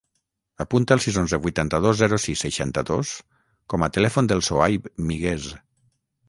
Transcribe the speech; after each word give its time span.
Apunta 0.63 0.95
el 0.99 1.01
sis, 1.03 1.19
onze, 1.23 1.37
vuitanta-dos, 1.43 1.99
zero, 1.99 2.19
sis, 2.23 2.41
seixanta-dos 2.45 3.11
com 3.75 3.85
a 3.89 3.91
telèfon 3.99 4.31
del 4.33 4.43
Sohaib 4.49 4.91
Miguez. 5.13 5.47